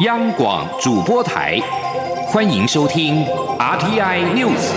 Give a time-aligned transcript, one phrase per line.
[0.00, 1.58] 央广主播台，
[2.26, 3.24] 欢迎收听
[3.58, 4.74] RTI News。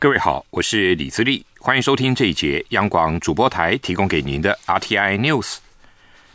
[0.00, 5.58] 各位好，我是李自立，欢迎收听这一节央广主播台提供给您的 RTI News。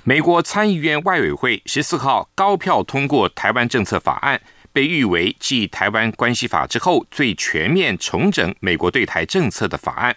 [0.05, 4.39] 美国参议院外委会十四号高票通过台湾政策法案。
[4.75, 10.13] 被誉为继《台湾关系法》之后最全面重整美国对台政策的法案。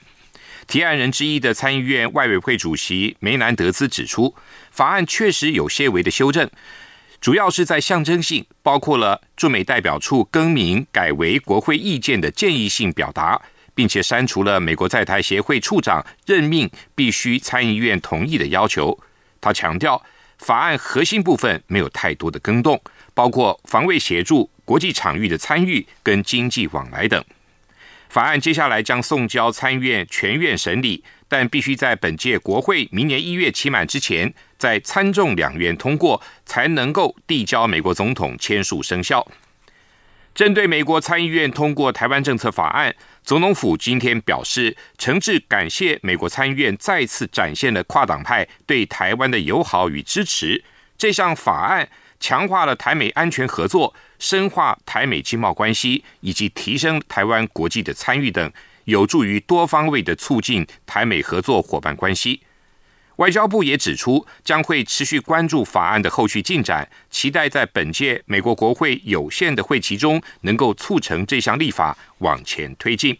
[0.66, 4.34] 提案人之一的参议院外委会主席梅南德兹指出，
[4.72, 6.50] 法案确实有些微的修正，
[7.20, 13.40] 主要是在象征性，包括了驻美代表处更名改为国会意见的建议性表达，
[13.77, 18.98] 并且删除了美国在台协会处长任命必须参议院同意的要求。
[19.40, 20.02] 他强调，
[20.38, 22.82] 法案核心部分没有太多的更动。
[23.18, 27.20] 包括防卫协助、国际场域的参与跟经济往来等
[28.08, 39.27] 法案，接下来将送交参院全院审理，但必须在本届国会明年一月期满之前，在参众两院通过，才能够递交美国总统签署生效。
[40.33, 50.62] 针对美国参议院通过台湾政策法案，总统府今天表示，诚挚感谢美国参议院再次展现了跨党派对台湾的友好与支持。
[50.96, 51.89] 这项法案。
[52.20, 58.52] 强化了台美安全合作，深化台美经贸关系，以及提升台湾国际的参与等，
[58.84, 62.41] 有助于多方位的促进台美合作伙伴关系。
[63.16, 73.19] 外交部也指出，将会持续关注法案的后续进展，期待在本届美国国会有限的会期中，能够促成这项立法往前推进。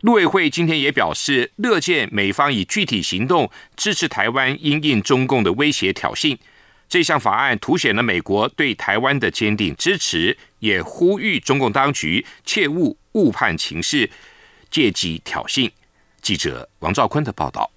[0.00, 6.36] 陆委会今天也表示，乐见美方以具体行动支持台湾因应中共的威胁挑衅。
[6.88, 14.08] 这项法案凸显了美国对台湾的坚定支持，也呼吁中共当局切勿误判情势，
[14.70, 15.70] 借机挑衅。
[16.22, 17.70] 记者王兆坤的报道。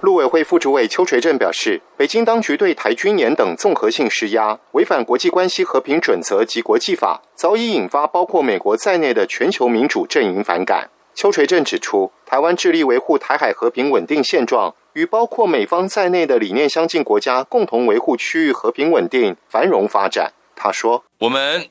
[0.00, 10.90] 陆委会副主委邱垂正表示，北京当局对台军演等综合性施压，违反国际关系和平准则及国际法，早已引发包括美国在内的全球民主阵营反感。
[11.14, 14.74] 邱垂正指出，台湾致力维护台海和平稳定现状。
[14.96, 20.32] 与包括美方在内的理念相近国家共同维护区域和平稳定、繁荣发展。
[20.56, 21.68] 他说：“我们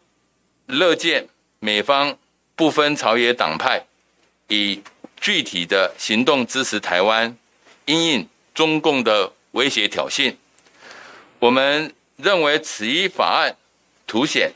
[0.67, 1.27] 乐见
[1.59, 2.19] 美方
[2.55, 3.87] 不分朝野党派，
[4.49, 4.83] 以
[5.19, 7.35] 具体的行动支持台湾，
[7.85, 10.35] 因应中共的威胁挑衅。
[11.39, 13.57] 我们认为此一法案
[14.05, 14.51] 凸显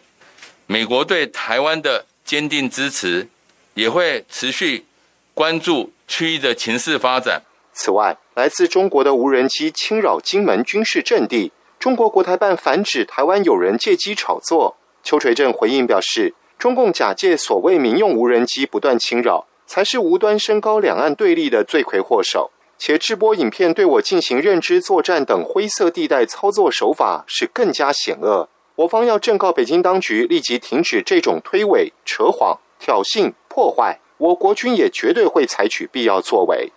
[0.67, 3.27] 美国对台湾的坚定支持，
[3.73, 4.85] 也会持续
[5.33, 7.41] 关注区域的情势发展。”
[7.81, 14.75] 此外，来自中国的无人机侵扰金门军事阵地，中国国台办反指台湾有人借机炒作。
[15.01, 22.51] 邱垂正回应表示，中共假借所谓民用无人机不断侵扰，才是无端升高两岸对立的罪魁祸首。
[22.77, 28.49] 且直播影片对我进行认知作战等灰色地带操作手法是更加险恶。
[28.75, 36.73] 我方要正告北京当局立即停止这种推诿、扯谎、挑衅、破坏，我国军也绝对会采取必要作为。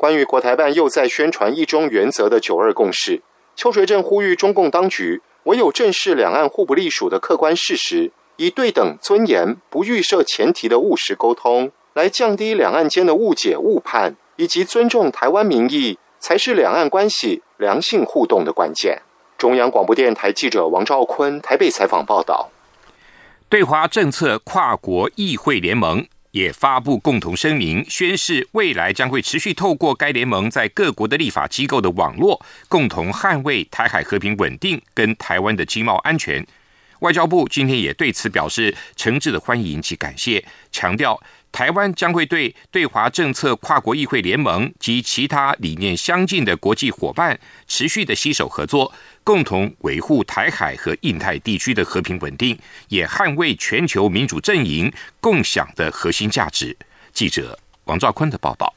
[0.00, 3.20] 关于国台办又在宣传一中原则的九二共识，
[3.54, 19.02] 邱垂正呼吁中共当局唯有正视两岸互不隶属的客观事实，以对等、尊严、不预设前提的务实沟通，来降低两岸间的误解、误判，以及尊重台湾民意，才是两岸关系良性互动的关键。
[19.36, 22.48] 中央广播电台记者王兆坤台北采访报道。
[23.50, 26.06] 对华政策跨国议会联盟。
[26.32, 36.46] 也发布共同声明，宣示未来将会持续透过该联盟在各国的立法机构的网络，共同捍卫台海和平稳定跟台湾的经贸安全。
[37.00, 41.20] 外交部今天也对此表示诚挚的欢迎及感谢，强调。
[41.52, 48.92] 台湾将会对对华政策跨国议会联盟及其他理念相近的国际伙伴持续的携手合作，
[49.24, 52.58] 共同维护台海和印太地区的和平稳定，
[52.88, 54.90] 也捍卫全球民主阵营
[55.20, 56.76] 共享的核心价值。
[57.12, 58.72] 记者王兆坤的报道。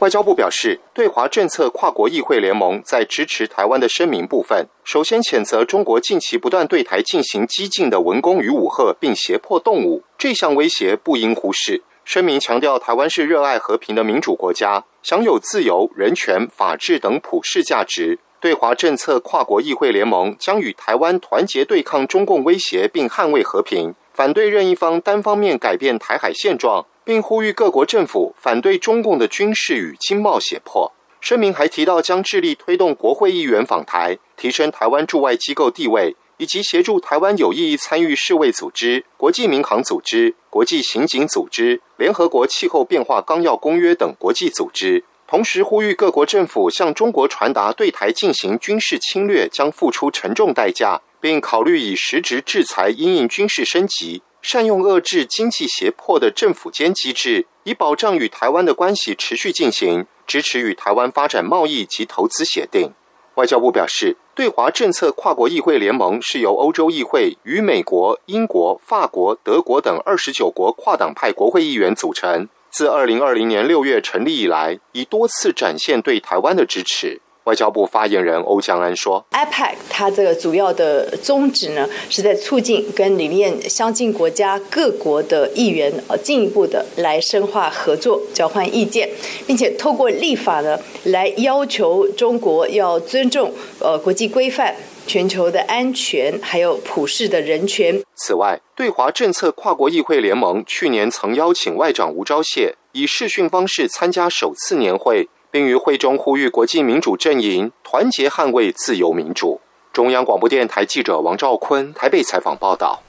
[0.00, 11.82] 外交部表示，对华政策跨国议会联盟在支持台湾的声明部分，首先谴责中国近期不断对台进行激进的文攻与武吓，并胁迫动武，这项威胁不应忽视。
[12.08, 18.18] 声明强调，台湾是热爱和平的民主国家，享有自由、人权、法治等普世价值。
[18.40, 30.90] 对华政策跨国议会联盟将与台湾团结对抗中共威胁，并捍卫和平，反对任一方单方面改变台海现状，并呼吁各国政府反对中共的军事与经贸胁迫。
[31.20, 36.16] 声明还提到，将致力推动国会议员访台，提升台湾驻外机构地位。
[36.38, 45.04] 以及协助台湾有意义参与世卫组织、国际民航组织、国际刑警组织、联合国气候变化纲要公约等国际组织。
[45.26, 54.22] 同时呼吁各国政府向中国传达，对台进行军事侵略将付出沉重代价，并考虑以实质制裁因应军事升级。
[54.40, 62.92] 善用遏制经济胁迫的政府间机制，以保障与台湾的关系持续进行，支持与台湾发展贸易及投资协定。
[63.38, 77.20] 外交部表示，对华政策跨国议会联盟是由欧洲议会与美国、英国、法国、德国等二十九国跨党派国会议员组成，自二零二零年六月成立以来，已多次展现对台湾的支持。
[77.48, 89.08] 外交部发言人欧江安说：“IPAC 它这个主要的宗旨呢，是在促进跟里面相近国家各国的议员呃进一步的来深化合作、交换意见，
[89.46, 97.98] 并且透过立法呢，来要求中国要尊重呃国际规范、全球的安全，还有普世的人权。
[98.14, 109.60] 此外，对华政策跨国议会联盟去年曾邀请外长吴钊燮以视讯方式参加首次年会。”并于会中呼吁国际民主阵营团结捍卫自由民主。
[109.92, 113.02] 中央广播电台记者王兆坤台北采访报道。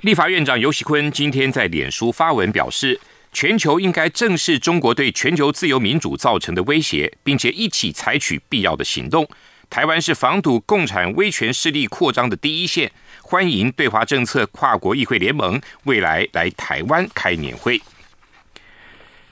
[0.00, 3.00] 立法院长游锡坤今天在脸书发文表示，
[3.32, 9.26] 全球应该正视中国对全球自由民主造成的威胁，并且一起采取必要的行动。
[9.70, 12.92] 台湾是防堵共产威权势力扩张的第一线，
[13.22, 17.80] 欢迎对华政策跨国议会联盟未来来台湾开年会。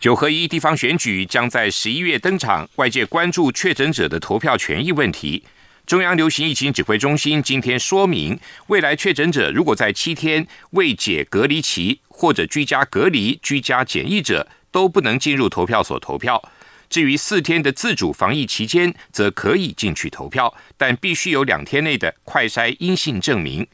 [0.02, 5.44] 九合一地方选举将在十一月登场，外界关注确诊者的投票权益问题。
[5.86, 16.42] 中央流行疫情指挥中心今天说明，未来确诊者如果在七天未解隔离期或者居家隔离、居家检疫者，都不能进入投票所投票。
[16.90, 23.64] 至于四天的自主防疫期间，则可以进去投票，但必须有两天内的快筛阴性证明。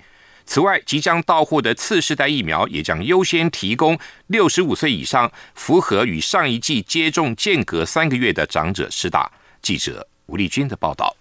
[0.51, 3.99] 此外，即将到货的次世代疫苗也将优先提供
[4.29, 9.31] 六十五岁以上、符合与上一季接种间隔三个月的长者施打。
[9.61, 11.15] 记者吴丽君的报道。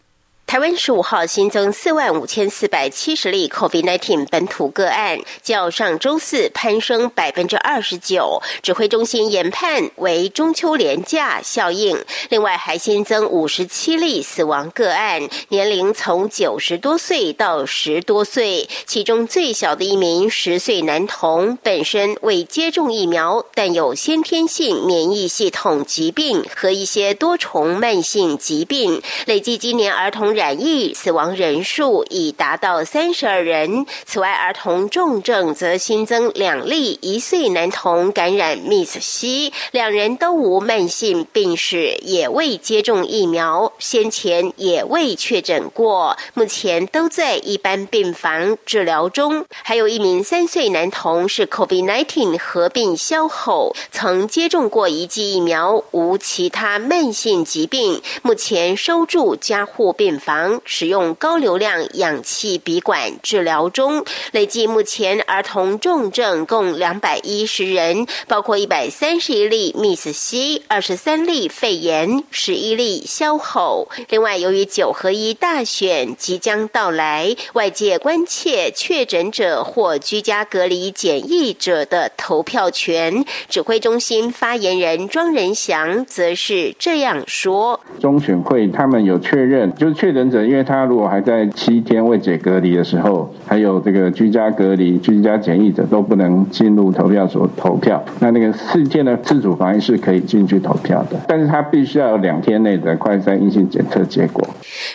[0.47, 8.41] 台湾十五号新增四万五千四百七十例 COVID-19 本土个案，较上周四攀升百分之二十九。
[8.63, 12.01] 指挥中心研判为中秋连假效应。
[12.29, 29.01] 另外还新增五十七例死亡个案，年龄从九十多岁到十多岁，其中最小的一名十岁男童本身未接种疫苗，但有先天性免疫系统疾病和一些多重慢性疾病。
[29.25, 30.36] 累计今年儿童。
[30.37, 33.87] 染疫死亡人数已达到三十二人。
[34.05, 49.43] 此外，儿童重症则新增两例，一岁男童感染 Miss C，两人都无慢性病史，也未接种疫苗，先前也未确诊过，目前都在一般病房治疗中。
[49.63, 60.26] 还有一名三岁男童是 COVID-19 合并消后，曾接种过一剂疫苗，无其他慢性疾病，目前收住加护病房。
[60.27, 64.03] 房使用高流量氧气鼻管治疗中，
[64.33, 73.87] 累计目前儿童重症共两百一十人，包括一百三十一例密斯西二十三例肺炎，十一例消吼。
[74.09, 83.23] 另外，由于九合一大选即将到来，外界关切确诊者或居家隔离检疫者的投票权。
[83.47, 89.87] 指挥中心发言人庄仁祥则是这样说：中选会他们有确认，就。
[89.93, 98.03] 确诊者，因为他如果还在七天未解隔离的时候，还有这个居家隔离、居家检疫者都不能进入投票所投票。
[98.19, 104.43] 那那个事件的自主防疫是可以进去投票的，但是他必须要有两天内的快筛阴性检测结果。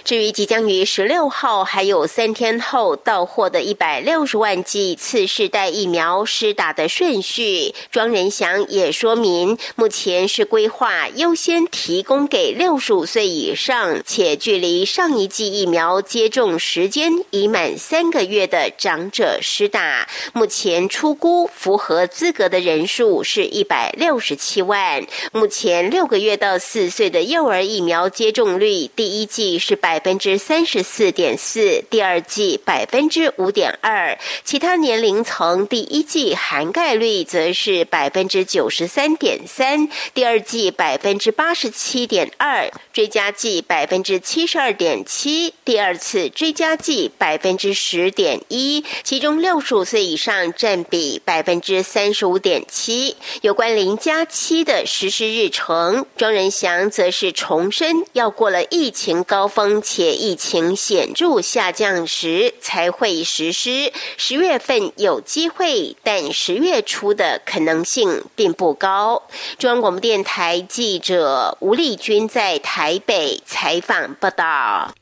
[0.04, 15.12] 至于即将于十六号还有三天后到货的一百六十万剂次世代疫苗施打的顺序，庄仁祥也说明，目前是规划优先提供给六十五岁以上且距离上。
[15.12, 25.04] 一剂疫苗接种时间已满三个月的长者施打，目前出估符合资格的人数是一百六十七万。
[25.32, 45.04] 目前六个月到四岁的幼儿疫苗接种率，第一季是百分之三十四点四，第二季百分之五点二，其他年龄层第一季涵盖率则是百分之九十三点三，第二季百分之八十七点二，追加剂百分之七十二点。
[45.04, 53.16] 七第二次追加剂百分之十点一，其中六十五岁以上占比百分之三十五点七。
[53.40, 63.92] 有关零加七的实施日程，庄仁祥则是重申，要过了疫情高峰且疫情显著下降时才会实施。
[64.16, 69.22] 十月份有机会，但十月初的可能性并不高。
[69.58, 74.92] 中央广播电台记者吴丽君在台北采访报道。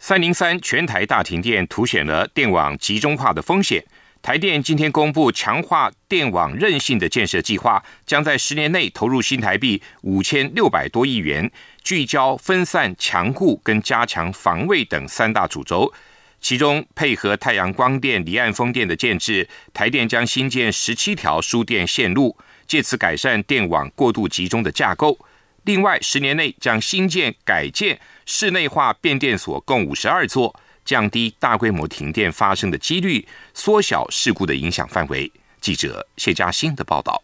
[0.00, 3.84] 三零三全台大停电，凸显了电网集中化的风险。
[4.22, 11.50] 台电今天公布强化电网韧性的建设计划，将在十年内投入新台币五千六百多亿元，
[11.82, 15.92] 聚焦分散、强固跟加强防卫等三大主轴。
[16.40, 22.36] 其中，配合太阳光电、离岸风电的建制，台电将新建十七条输电线路，
[22.68, 25.18] 借此改善电网过度集中的架构。
[25.64, 27.98] 另外，十年内将新建、改建
[28.30, 30.54] 室内化变电所共五十二座。
[30.84, 35.30] 降低大规模停电发生的几率，缩小事故的影响范围。
[35.60, 37.22] 记者谢嘉欣的报道。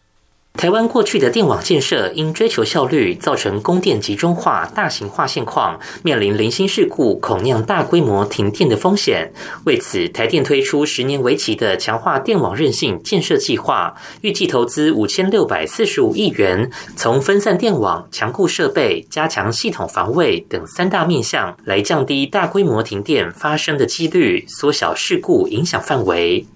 [0.57, 9.31] 台湾过去的电网建设因追求效率，造成供电集中化、大型化现况，面临零星事故恐酿大规模停电的风险。
[9.65, 26.47] 为此，台电推出十年为期的强化电网韧性建设计划，预计投资五千六百四十五亿元，从分散电网、强固设备、加强系统防卫等三大面向来降低大规模停电发生的几率，缩小事故影响范围。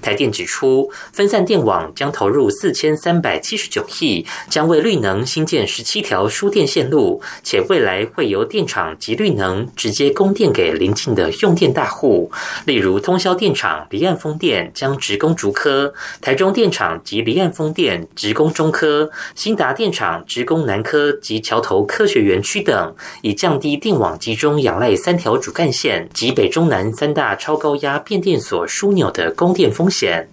[0.00, 12.30] 台电指出，分散电网将投入四千三百七十九亿，将为绿能新建十七条输电线路，且未来会由电厂及绿能直接供电给邻近的用电大户。
[12.64, 29.63] 例如，通宵电厂离岸风电将直供竹科，台中电厂及离岸风电直供中科，新达电厂直供南科及桥头科学园区等，以降低电网集中仰赖三条主干线及北中南三大超高压变电所枢纽的供电。
[29.70, 30.28] 风险，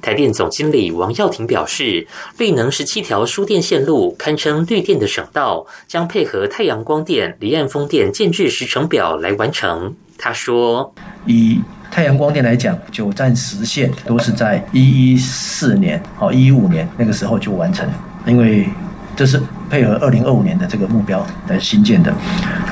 [0.00, 2.06] 台电总经理王耀庭表示，
[2.38, 9.94] 绿能十七条输电线路堪称绿电的省道，将配合太阳光电、离岸风电建制时程表来完成。
[10.18, 10.94] 他说，
[11.26, 11.60] 以
[11.90, 17.88] 太阳光电来讲，九站实线都是在一一四年、好一一五年那个时候就完成，
[18.26, 18.68] 因为
[19.16, 22.14] 这是配合二零二五年的这个目标来新建的。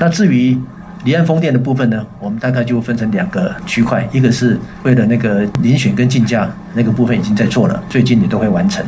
[0.01, 0.57] 那至于
[1.05, 8.85] 离岸风电的部分呢，我们大概就分成两个区块，一个是为了那个遴选跟竞价那个部分已经在做了，最近也都会完成。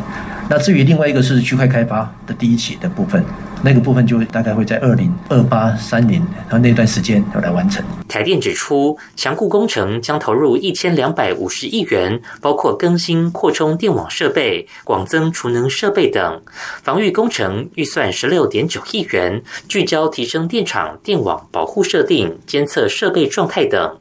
[0.48, 3.24] 那至于另外一个是区块开发的第一期的部分。
[3.64, 7.84] 那个部分就大概会在二零二八三零，然后那段时间要来完成。
[8.08, 16.42] 台电指出，强固工程将投入一千两百五十亿元，包括更新扩充电网设备、广增储能设备等。
[16.82, 23.96] 防御工程预算十六点九亿元，聚焦提升电厂电网保护设定、监测设备状态等。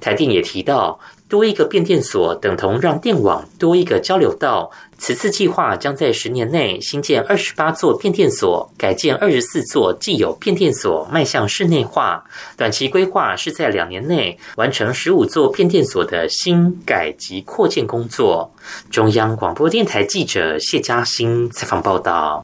[0.00, 0.98] 台电也提到。
[1.26, 4.70] 多一个变电所等同让电网多一个交流道。
[5.06, 12.24] 此次计划将在十年内新建二十八座变电所，改建二十四座既有变电所，迈向室内化。
[12.56, 18.50] 短期规划是在两年内完成十五座变电所的新改及扩建工作。
[18.90, 22.42] 中央广播电台记者谢嘉欣采访报道。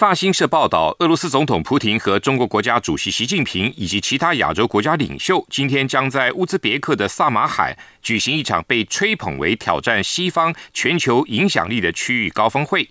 [0.00, 12.88] 法新社报道，俄罗斯总统普廷和中国国家主席习近平以及其他亚洲国家领袖，今天将在乌兹别克的萨马海举行一场被吹捧为挑战西方全球影响力的区域高峰会。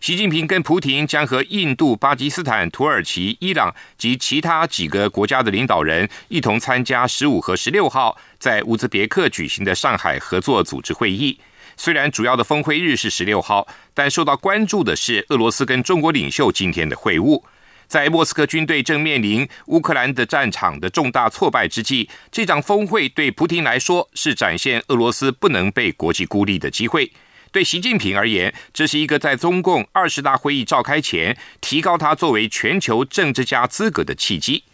[0.00, 11.38] 习近平跟普廷将和印度、巴基斯坦、土耳其、伊朗及其他几个国家的领导人一同参加十五和十六号在乌兹别克举行的上海合作组织会议。
[11.78, 17.42] 虽然主要的峰会日是十六号，但受到关注的是俄罗斯跟中国领袖今天的会晤。
[17.86, 27.10] 在莫斯科军队正面临乌克兰的战场的重大挫败之际，这场峰会对普京来说是展现俄罗斯不能被国际孤立的机会。
[27.50, 34.64] 对习近平而言，这是一个在中共二十大会议召开前提高他作为全球政治家资格的契机。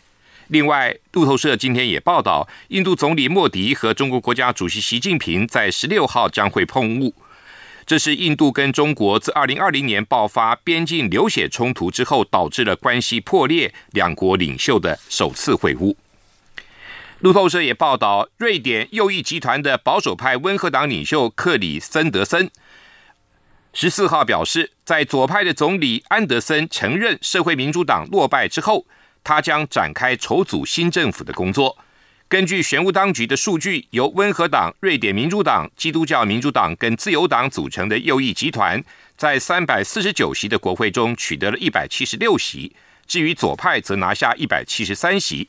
[0.49, 7.13] 另外，路透社今天也报道，印度总理莫迪和中国国家主席习近平在十六号将会碰晤。
[7.87, 15.95] 这是印度跟中国自二零二零年爆发边境流血冲突之后，导致了关系破裂，两国领袖的首次会晤。
[17.21, 22.51] 路透社也报道，瑞典右翼集团的保守派温和党领袖克里森德森
[23.73, 28.85] 十四号表示，在左派的总理安德森承认社会民主党落败之后。
[29.25, 31.77] 他将展开筹组新政府的工作。
[32.29, 38.83] 根据选务当局的数据，由温和党、瑞典民主党、基督教民主党跟自由党组成的右翼集团，
[39.17, 42.75] 在三百四十九席的国会中取得了一百七十六席。
[43.07, 45.49] 至于左派，则拿下一百七十三席。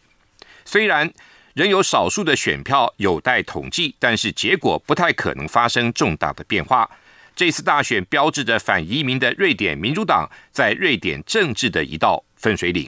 [0.66, 1.12] 虽然
[1.54, 6.90] 仍有少数的选票有待统计，但是结果不太可能发生重大的变化。
[7.36, 12.88] 这次大选标志着反移民的瑞典民主党在瑞典政治的一道分水岭。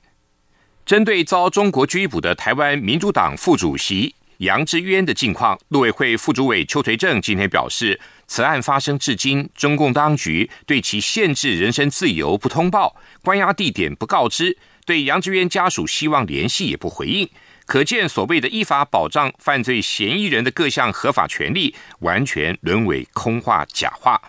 [0.85, 17.29] 针对遭中国拘捕的台湾民主党副主席杨之渊的境况，陆委会副主委邱垂正今天表示，此案发生至今，中共当局对其限制人身自由不通报，关押地点不告知，对杨之渊家属希望联系也不回应，
[17.67, 24.19] 可见所谓的依法保障犯罪嫌疑人的各项合法权利，完全沦为空话假话。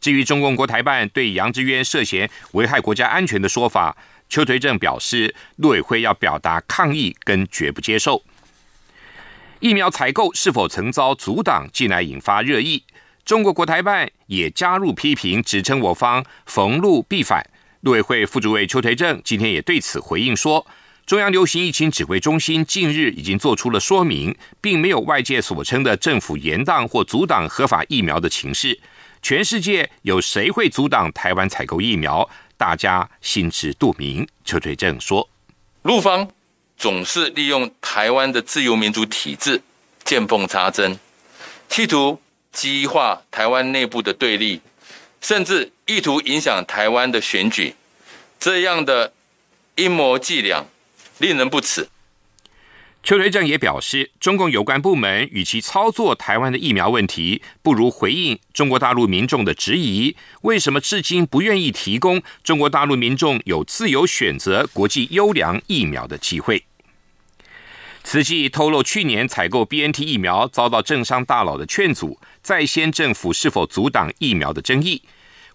[0.00, 3.96] 至于中共国台办对杨之渊涉嫌危害国家安全的说法，
[4.30, 8.22] 邱垂正表示，陆委会要表达抗议跟绝不接受。
[9.58, 12.84] 疫苗采购是否曾遭阻挡，近来引发热议。
[13.24, 17.44] 中国国台办也加入批评，指称我方逢路必反。
[17.80, 20.64] 陆委会副主委邱垂正今天也对此回应说，
[21.04, 28.78] 中央流行疫情指挥中心近日已经做出了说明，并没有外界所称的政府延宕或阻挡合法疫苗的情势。
[29.20, 32.28] 全世界有谁会阻挡台湾采购疫苗？
[32.60, 35.26] 大家心知肚明，邱垂正说
[35.80, 36.30] ：“陆方
[36.76, 39.62] 总是利用台湾的自由民主体制
[40.04, 40.98] 见缝插针，
[41.70, 42.20] 企图
[42.52, 44.60] 激化台湾内部的对立，
[45.22, 47.74] 甚至意图影响台湾的选举。
[48.38, 49.14] 这样的
[49.76, 50.66] 阴谋伎俩
[51.16, 51.88] 令人不齿。”
[53.02, 66.62] 邱垂正也表示，中共有关部门与其操作台湾的疫苗问题，不如回应中国大陆民众的质疑：为什么至今不愿意提供中国大陆民众有自由选择国际优良疫苗的机会？
[68.04, 75.02] 此际透露，去年采购 BNT 疫苗遭到政商大佬的劝阻，在先政府是否阻挡疫苗的争议。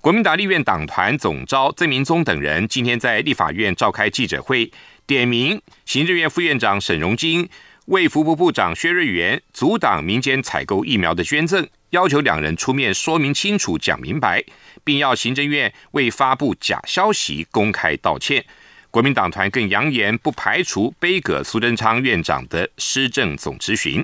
[0.01, 4.71] 国民党立院党团总召曾明宗等人今天在立法院召开记者会。
[5.07, 7.48] 点名行政院副院长沈荣金、
[7.85, 14.44] 卫福部部长薛瑞元阻挡民间采购疫苗的捐赠，要求两人出面说明清楚、讲明白，
[14.83, 18.44] 并要行政院为发布假消息公开道歉。
[18.89, 24.03] 国民党团更扬言不排除背葛苏贞昌院长的施政总咨询。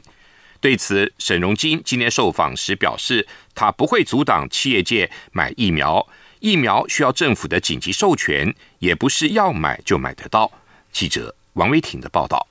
[0.59, 6.05] 对此，沈荣金今天受访时表示，他不会阻挡企业界买疫苗，
[6.41, 10.51] 疫苗需要政府的紧急授权，也不是要买就买得到。
[10.91, 12.47] 记者王威挺的报道。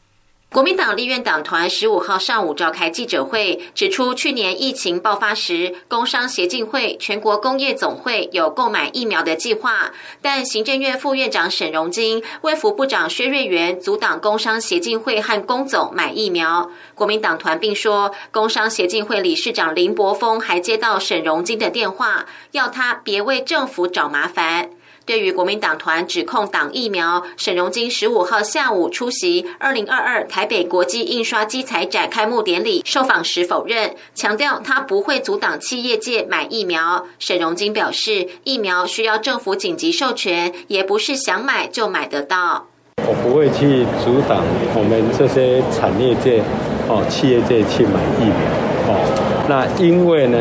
[0.52, 16.68] 国民党立院党团十五号上午召开记者会，指出去年疫情爆发时，工商协进会、全国工业总会有购买疫苗的计划，但行政院副院长沈荣金、卫福部长薛瑞元阻挡工商协进会和工总买疫苗。
[16.96, 24.70] 国民党团并说，工商协进会理事长林柏峰还接到沈荣金的电话，要他别为政府找麻烦。
[25.10, 37.06] 对于国民党团指控党疫苗，沈荣金十五号下午出席二零二二台北国际印刷机材展开幕典礼，受访时否认，强调他不会阻挡企业界买疫苗。
[37.18, 42.66] 沈荣金表示，疫苗需要政府紧急授权，也不是想买就买得到。
[42.98, 44.44] 我不会去阻挡
[44.76, 46.40] 我们这些产业界、
[46.86, 48.94] 哦企业界去买疫苗。
[48.94, 50.38] 哦，那因为呢，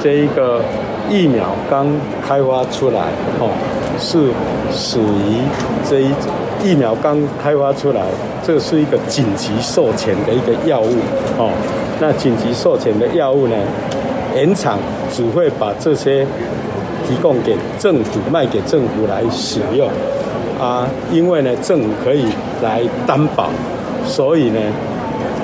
[0.00, 0.62] 这一个
[1.10, 1.88] 疫苗刚
[2.24, 3.00] 开发出来，
[3.40, 3.50] 哦。
[3.98, 4.30] 是
[4.72, 5.40] 属于
[5.88, 6.10] 这一
[6.62, 8.00] 疫苗刚开发出来，
[8.42, 10.94] 这是一个紧急授权的一个药物
[11.38, 11.50] 哦。
[12.00, 13.56] 那紧急授权的药物呢，
[14.34, 14.78] 原厂
[15.12, 16.26] 只会把这些
[17.06, 19.88] 提供给政府，卖给政府来使用
[20.60, 20.88] 啊。
[21.12, 22.24] 因为呢，政府可以
[22.62, 23.50] 来担保，
[24.06, 24.60] 所以呢，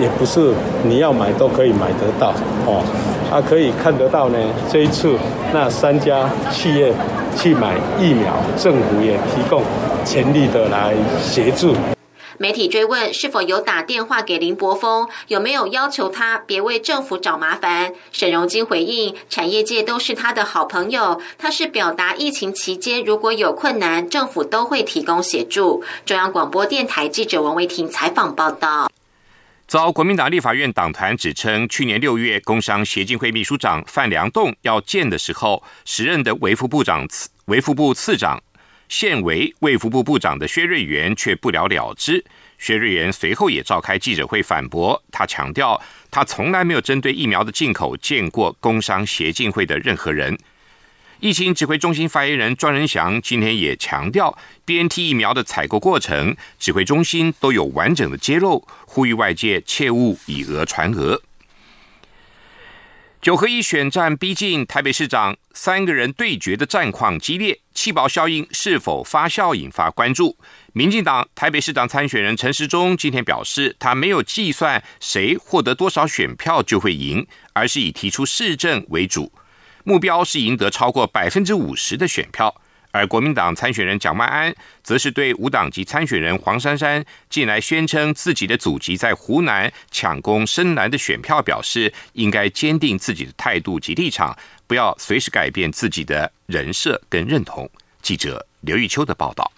[0.00, 0.52] 也不是
[0.84, 2.32] 你要买都可以买得到
[2.66, 2.82] 哦。
[3.30, 5.14] 啊，可以看得到呢，这一次
[5.52, 6.92] 那三家企业。
[7.36, 9.62] 去买疫苗，政府也提供
[10.04, 11.74] 全力的来协助。
[12.38, 17.92] 媒体追问是否有打电话给林柏峰，有没有要求他别为政府找麻烦？
[18.12, 25.84] 沈荣金回应：产业界都是他的好朋友，他是表达疫情期间如果有困难，政府都会提供协助。
[26.06, 28.89] 中央广播电台记者王维婷采访报道。
[29.70, 37.06] 遭国民党立法院党团指称，去年六月工商协进会秘书长范良栋要见的时候，时任的维福部长、
[37.44, 38.42] 维福部次长，
[38.88, 42.24] 现为卫福部部长的薛瑞元却不了了之。
[42.58, 45.80] 薛瑞元随后也召开记者会反驳，他强调，
[46.10, 50.36] 他从来没有针对疫苗的进口见过工商协进会的任何人。
[51.20, 61.20] 疫情指挥中心发言人庄仁祥今天也强调，BNT 疫苗的采购过程，指挥中心都有完整的揭露，呼吁外界切勿以讹传讹。
[63.20, 70.38] 九合一选战逼近，台北市长三个人对决的战况激烈，气保效应是否发酵引发关注。
[70.72, 79.30] 民进党台北市长参选人陈时中今天表示，他没有计算谁获得多少选票就会赢，而是以提出市政为主。
[79.84, 82.54] 目标是赢得超过百分之五十的选票，
[82.90, 97.68] 而国民党参选人蒋万安则是对无党籍参选人黄珊珊近来宣称自己的祖籍在湖南抢攻深蓝的选票表示，应该坚定自己的态度及立场，不要随时改变自己的人设跟认同。
[98.02, 99.50] 记者刘玉秋的报道。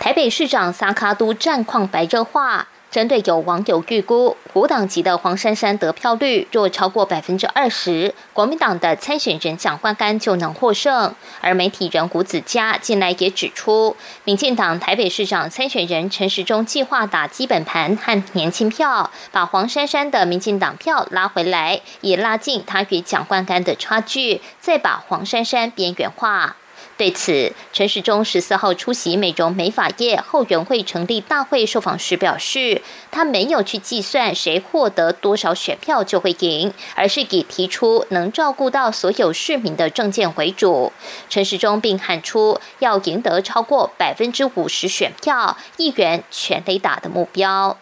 [0.00, 2.68] 台北市长萨卡都战况白热化。
[2.94, 11.12] 针对有网友预估，无党籍的黄珊珊得票率若超过百分之二十，国民党的参选人蒋万安就能获胜。
[11.40, 26.54] 而媒体人胡子嘉近来也指出，民进党台北市长参选人陈时中计划打基本盘和年轻票，把黄珊珊的民进党票拉回来，以拉近他与蒋万安的差距，再把黄珊珊边缘化。
[26.96, 40.92] 对此，陈时中十四号出席美容美发业后援会成立大会受访时表示，他没有去计算谁获得多少选票就会赢，而是以提出能照顾到所有市民的政见为主。
[41.28, 47.76] 陈时中并喊出要赢得超过百分之五十选票，议员全得打的目标。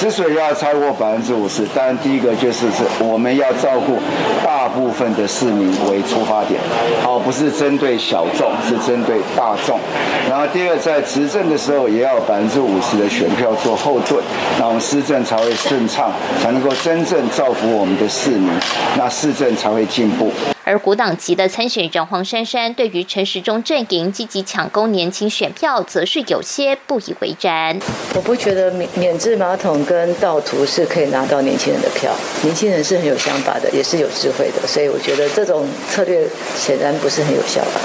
[0.00, 3.98] 之所以要超过百分之五十，当然第一个就是是我们要照顾
[4.42, 6.58] 大部分的市民为出发点，
[7.02, 9.78] 好，不是针对小众，是针对大众。
[10.26, 14.24] 然后第二，在执政的时候也要百分之五十的选票做后盾，
[14.58, 16.10] 那我们施政才会顺畅，
[16.42, 18.50] 才能够真正造福我们的市民，
[18.96, 20.32] 那市政才会进步。
[20.70, 27.76] 而古党籍的参选人黄珊珊对于陈时中阵营积极抢攻年轻选票，则是有些不以为然。
[28.14, 36.24] 我不觉得免免治马桶跟盗图是可以拿到年轻人的票，年轻人是很有想法的，也是有智慧的，所以我觉得这种策略
[36.56, 37.80] 显然不是很有效吧。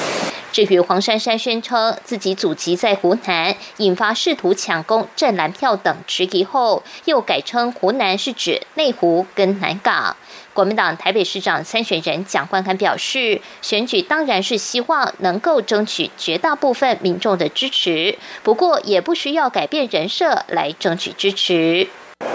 [0.51, 10.15] 至于黄珊珊宣称自己祖籍在湖南，引发试图抢攻镇蓝票等质疑后，又改称湖南是指内湖跟南港。
[10.55, 21.85] 国民党台北市长参选人蒋万安表示，选举当然是希望能够争取绝大部分民众的支持，不过也不需要改变人设来争取支持。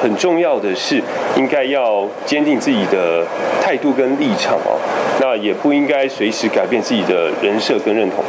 [0.03, 1.03] 很重要的是，
[1.39, 3.27] 应该要坚定自己的
[3.63, 4.79] 态度跟立场哦，
[5.19, 8.23] 那也不应该随时改变自己的人设跟认同。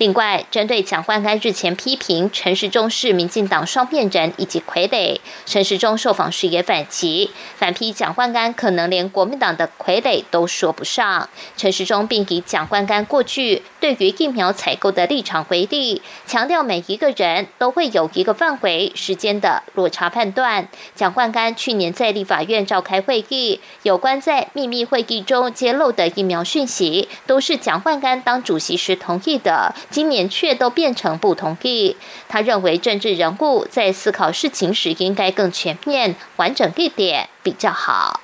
[0.00, 11.28] 另外，针对蒋万安日前批评陈时中是民进党双面人以及傀儡，陈时中受访时也反击，反批蒋万安可能连国民党的傀儡都说不上。
[11.54, 20.66] 陈时中并以蒋万安过去对于疫苗采购的立场为例，强调每一个人都会有一个范围时间的落差判断。
[20.94, 29.74] 蒋万安去年在立法院召开会议，有关在秘密会议中揭露的疫苗讯息，都是蒋万安当主席时同意的。
[29.90, 31.96] 今年却都变成不同意。
[32.28, 38.20] 他认为政治人物在思考事情时应该更全面、完整一点比较好。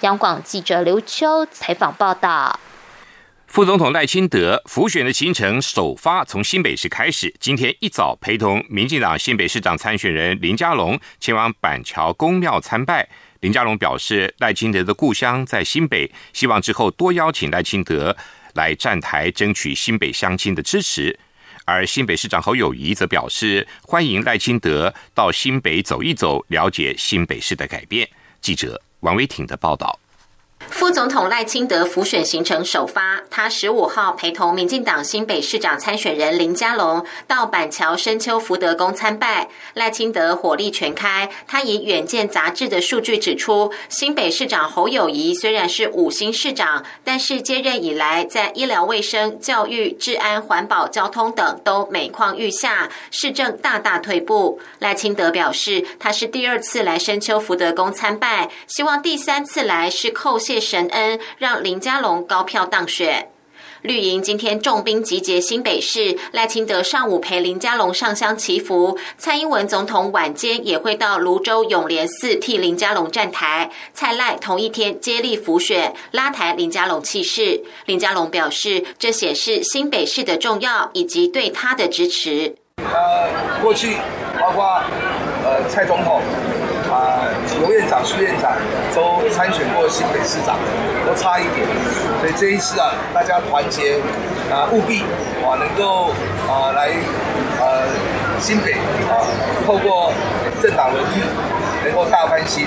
[0.00, 2.58] 央广记者刘秋采访报道。
[3.46, 13.08] 副总统赖清德浮选的行程首发从新北市开始，今天一早陪同民进党新北市长参选人林佳龙前往板桥公庙参拜。
[13.40, 18.16] 林佳龙表示，赖清德的故乡在新北，希望之后多邀请赖清德。
[18.54, 21.16] 来站台争取新北乡亲的支持，
[21.64, 28.08] 而新北市长侯友谊则表示欢迎赖清德到新北走一走，了解新北市的改变。
[28.40, 29.99] 记者王维挺的报道。
[30.68, 39.48] 副总统赖清德浮选行程首发，他十五号陪同民进党新北市长参选人林佳龙到板桥深秋福德宫参拜。
[39.74, 54.60] 赖清德火力全开，他以《远见》杂志的数据指出，新北市长侯友谊虽然是五星市长，但是接任以来，在医疗卫生、教育、治安、环保、交通等都每况愈下，市政大大退步。
[54.78, 60.60] 赖清德表示，他是第二次来深秋福德宫参拜，希望第三次来是叩谢。
[60.70, 63.28] 神恩，让林佳龙高票当选。
[63.82, 73.70] 绿营今天重兵集结新北市，赖清德上午陪林佳龙上香祈福，蔡英文总统晚间也会到泸州永联寺替林佳龙站台。
[73.92, 77.62] 蔡赖同一天接力辅选，拉抬林佳龙气势。
[77.86, 82.54] 林佳龙表示，这显示新北市的重要以及对他的支持。
[82.76, 83.28] 呃，
[83.62, 83.96] 过去
[84.38, 84.82] 包括
[85.44, 86.20] 呃蔡总统。
[86.90, 87.22] 啊，
[87.60, 88.50] 罗院长、苏院长
[88.94, 90.58] 都参选过新北市长，
[91.06, 91.66] 都差一点，
[92.20, 93.98] 所以这一次啊，大家团结
[94.50, 95.02] 啊，务必
[95.44, 96.10] 啊能够
[96.48, 96.90] 啊来
[97.60, 97.86] 呃
[98.40, 98.72] 新北
[99.08, 99.22] 啊，
[99.66, 100.12] 透过
[100.62, 101.20] 政党轮替，
[101.84, 102.66] 能够大翻新。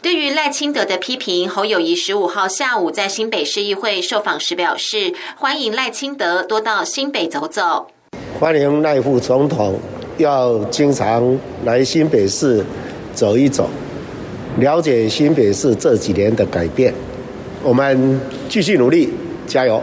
[0.00, 7.86] 对于赖清德的批评，侯友谊十五号下午在新北市议会受访时表示，欢迎赖清德多到新北走走。
[8.38, 9.80] 欢迎赖副总统
[10.18, 12.62] 要经常来新北市
[13.14, 13.70] 走一走，
[14.58, 16.92] 了解新北市这几年的改变。
[17.62, 19.08] 我们继续努力，
[19.46, 19.82] 加油！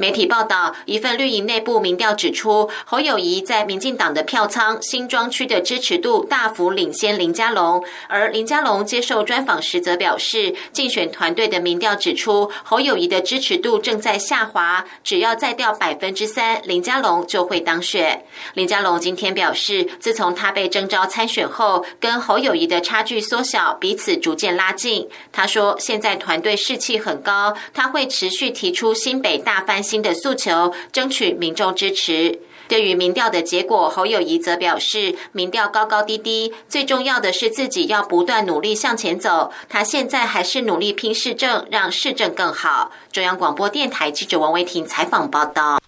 [0.00, 7.84] 媒体报道，一份绿营内部民调指出，侯友谊在民进党的票仓新庄区的支持度大幅领先林佳龙。
[8.06, 18.24] 而林佳龙接受专访时则表示，竞选团队的民调指出，侯友谊的支持度正在下滑，只要再掉百分之三，林佳龙就会当选。
[18.54, 25.08] 林佳龙今天表示，自从他被征召参选后，跟侯友谊的差距缩小，彼此逐渐拉近。
[25.32, 29.82] 他说，现在团队士气很高，他会持续提出新北大翻。
[29.88, 32.38] 新的诉求，争取民众支持。
[32.68, 39.50] 对于民调的结果，侯友谊则表示，民调高高低低，最重要的是自己要不断努力向前走。
[39.70, 42.92] 他现在还是努力拼市政，让市政更好。
[43.10, 45.80] 中央广播电台记者王维婷采访报道。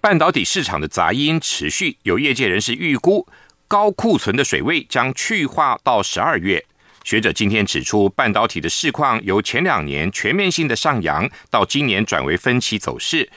[0.00, 3.26] 半导体市场的杂音持续，有业界人士预估，
[3.66, 6.64] 高库存的水位将去化到十二月。
[7.02, 13.28] 学者今天指出，半导体的市况由前两年全面性的上扬，到今年转为分期走势。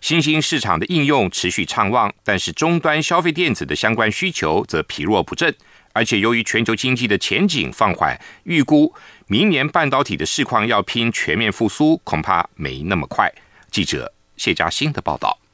[0.00, 5.54] 新兴市场的应用持续畅旺，但是终端消费电子的相关需求则疲弱不振。
[5.92, 8.92] 而且由于全球经济的前景放缓，预估
[9.28, 13.32] 明年半导体的市况要拼全面复苏，恐怕没那么快。
[13.70, 15.45] 记者谢嘉欣的报道。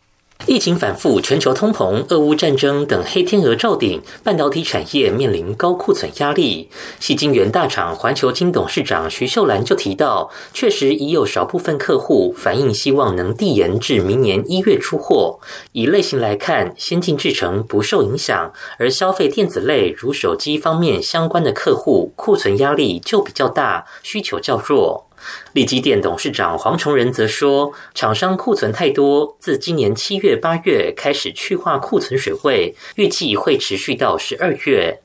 [0.47, 6.69] 疫情反复、全球通膨、俄乌战争等黑天鹅罩顶，半导体产业面临高库存压力。
[6.99, 15.39] 细晶圆大厂环球金董事长徐秀兰就提到，确实已有少部分客户反映希望能递延至明年一月出货。
[15.71, 25.07] 以类型来看，先进制程不受影响，而消费电子类如手机方面相关的客户库存压力就比较大，需求较弱。
[25.53, 35.02] 立基电董事长黄崇仁则说，厂商库存太多，自今年七月、八月开始去化库存水位，预计会持续到十二月。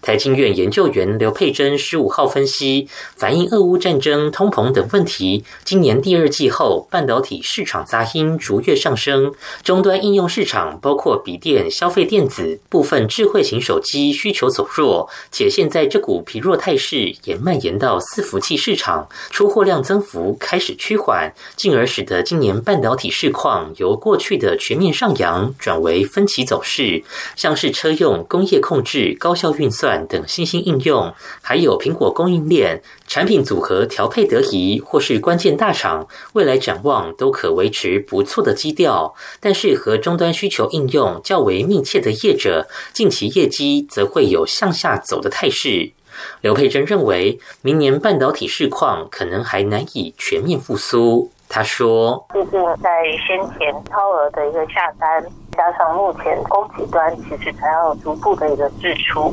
[0.00, 27.04] 台经院研究员刘佩珍十五号分析，反映俄乌战争、通膨等问题，今年第二季后半导体市场杂音逐月上升，终端应用市场包括笔电、消费电子、部分智慧型手机需求走弱，且现在这股疲弱态势也蔓延到伺服器市场，出货量增幅开始趋缓，进而使得今年半导体市况由过去的全面上扬转为分歧走势，
[27.36, 29.50] 像是车用、工业控制、高效。
[29.60, 39.14] 运算等新兴应用，还有苹果供应链产品组合调配得宜，或是关键大厂，未来展望都可维持不错的基调。
[39.38, 45.92] 但是和终端需求应用较为密切的业者，近期业绩则会有向下走的态势。
[46.40, 51.30] 刘佩珍认为，明年半导体市况可能还难以全面复苏。
[51.52, 55.24] 他说：“毕竟在先前超额的一个下单，
[55.56, 59.32] 加上目前供给端其实才要逐步的一个支出，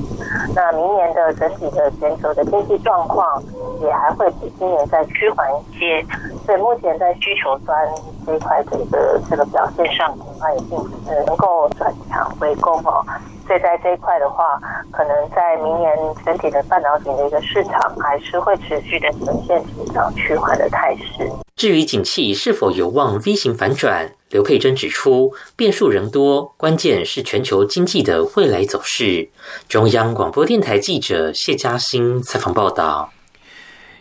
[0.53, 3.41] 那明年的整体的全球的经济状况
[3.80, 6.06] 也还会比今年再趋缓一些。
[6.45, 7.77] 所以目前在需求端
[8.25, 13.06] 这一块的一个这个表现上，恐怕也并不是能够转强回攻哦。
[13.45, 14.60] 所以在这一块的话，
[14.91, 29.29] 可能在明年整体的半导体的一个市场，还是会持续的呈现成长趋缓的态势。”至于景气是否有望 V 型反转，刘佩珍指出，变数仍多，关键是全球经济的未来走势。
[29.67, 33.11] 中央广播电台记者谢嘉欣采访报道：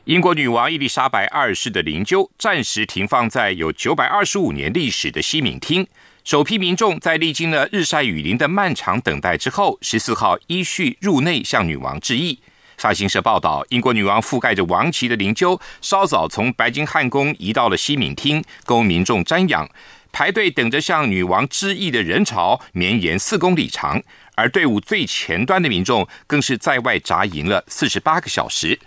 [0.04, 5.86] 英国女王伊丽莎白二世的灵柩暂时停放在有九百二十五年历史的西敏厅，
[6.24, 12.38] 首批民众在历经了日晒雨淋的漫长等待之后，十四号依序入内向女王致意。
[12.78, 19.68] 法新社报道，英国女王覆盖着王旗的灵柩稍早从白金汉宫移到了西敏厅，供民众瞻仰。
[20.12, 24.02] 排队等着向女王致意的人潮绵延四公里长，
[24.34, 28.78] 而队伍最前端的民众更是在外扎营了四十八个小时。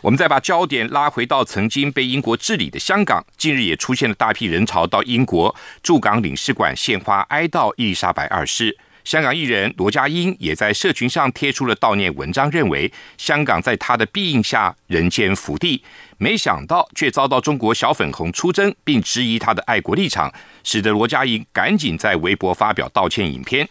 [0.00, 8.78] 我们再把焦点拉回到曾经被英国治理的香港，近日也出现了大批人潮到英国驻港领事馆献花哀悼伊丽莎白二世。
[9.08, 15.82] 香港艺人罗家英也在社群上贴出了悼念文章，认为香港在他的庇荫下人间福地，
[16.18, 20.30] 没想到却遭到中国小粉红出征，并质疑他的爱国立场，
[20.62, 23.66] 使得罗家英赶紧在微博发表道歉影片。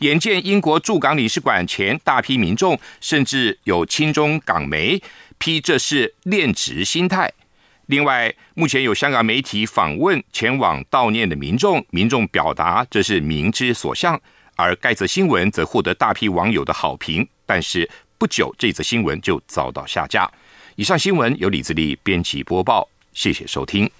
[0.00, 5.00] 眼见英国驻港领事馆前大批民众，甚至有亲中港媒
[5.38, 7.32] 批这是恋职心态。
[7.86, 14.20] 另外，目前有香港媒体访问前往悼念的民众，民众表达这是民之所向，
[14.62, 17.28] 而该则新闻则获得大批网友的好评。
[17.44, 20.30] 但是不久，这则新闻就遭到下架。
[20.76, 23.90] 以上新闻由李自力编辑播报，谢谢收听。